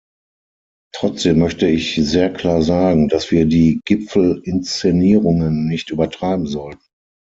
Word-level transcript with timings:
Trotzdem 0.95 1.37
möchte 1.37 1.67
ich 1.67 1.93
sehr 1.95 2.33
klar 2.33 2.63
sagen, 2.63 3.07
dass 3.07 3.29
wir 3.29 3.45
die 3.45 3.81
Gipfelinszenierungen 3.85 5.67
nicht 5.67 5.91
übertreiben 5.91 6.47
sollten. 6.47 6.81